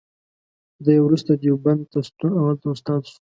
دی 0.85 0.97
وروسته 1.05 1.31
دیوبند 1.41 1.81
ته 1.91 1.99
ستون 2.07 2.31
او 2.37 2.45
هلته 2.49 2.67
استاد 2.73 3.01
شو. 3.09 3.17